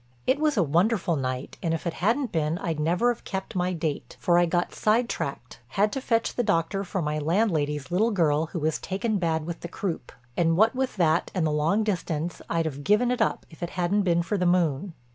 [0.25, 3.71] "It was a wonderful night, and if it hadn't been I'd never have kept my
[3.71, 4.17] date.
[4.19, 8.57] For I got side tracked—had to fetch the doctor for my landlady's little girl who
[8.57, 10.11] was taken bad with the croup.
[10.35, 13.69] And what with that and the long distance I'd have given it up if it
[13.77, 14.95] hadn't been for the moon."